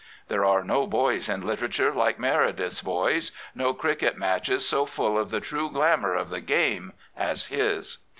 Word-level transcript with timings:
There 0.29 0.43
are 0.43 0.63
no 0.63 0.87
boys 0.87 1.29
in 1.29 1.45
literature 1.45 1.91
like 1.93 2.17
Meredith's 2.17 2.81
boys, 2.81 3.31
no 3.53 3.71
cricket 3.75 4.17
matches 4.17 4.67
so 4.67 4.87
full 4.87 5.15
of 5.15 5.29
the 5.29 5.39
true 5.39 5.69
glamour 5.69 6.15
of 6.15 6.29
the 6.31 6.41
game 6.41 6.93
as 7.15 7.45
his. 7.53 7.99